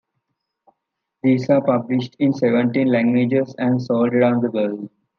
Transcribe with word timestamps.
These 1.21 1.47
are 1.51 1.61
published 1.63 2.15
in 2.17 2.33
seventeen 2.33 2.87
languages 2.87 3.53
and 3.59 3.79
sold 3.79 4.15
around 4.15 4.41
the 4.41 4.49
world. 4.49 4.89